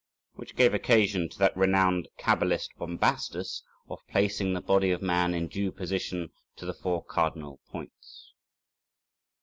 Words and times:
Which 0.33 0.55
gave 0.55 0.73
occasion 0.73 1.29
to 1.29 1.37
that 1.37 1.55
renowned 1.55 2.07
cabalist 2.17 2.71
Bombastus 2.75 3.61
{119a} 3.87 3.91
of 3.93 3.99
placing 4.09 4.53
the 4.53 4.59
body 4.61 4.89
of 4.89 5.03
man 5.03 5.35
in 5.35 5.47
due 5.47 5.71
position 5.71 6.31
to 6.55 6.65
the 6.65 6.73
four 6.73 7.03
cardinal 7.05 7.59
points. 7.69 8.33